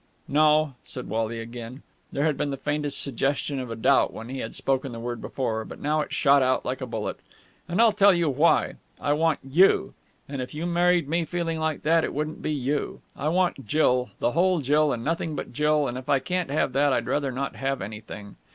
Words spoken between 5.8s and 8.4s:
it shot out like a bullet. "And I'll tell you